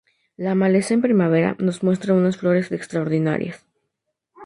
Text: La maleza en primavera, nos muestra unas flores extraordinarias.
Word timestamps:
La 0.35 0.55
maleza 0.55 0.95
en 0.95 1.01
primavera, 1.03 1.55
nos 1.59 1.83
muestra 1.83 2.15
unas 2.15 2.35
flores 2.37 2.71
extraordinarias. 2.71 3.63